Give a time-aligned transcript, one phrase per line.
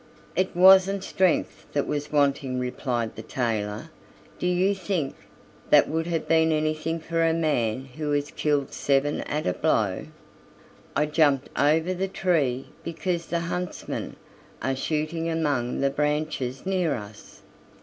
[0.35, 3.91] "It wasn't strength that was wanting," replied the tailor;
[4.39, 5.13] "do you think
[5.69, 10.07] that would have been anything for a man who has killed seven at a blow?
[10.95, 14.15] I jumped over the tree because the huntsmen
[14.59, 17.43] are shooting among the branches near us.